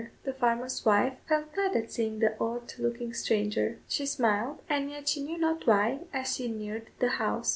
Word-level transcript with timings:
The 0.23 0.33
farmer's 0.33 0.83
wife 0.83 1.19
felt 1.29 1.53
glad 1.53 1.75
at 1.75 1.91
seeing 1.91 2.17
the 2.17 2.35
odd 2.43 2.73
looking 2.79 3.13
stranger; 3.13 3.77
she 3.87 4.07
smiled, 4.07 4.63
and 4.67 4.89
yet 4.89 5.09
she 5.09 5.21
knew 5.21 5.37
not 5.37 5.67
why, 5.67 5.99
as 6.11 6.35
she 6.37 6.47
neared 6.47 6.89
the 6.97 7.07
house. 7.21 7.49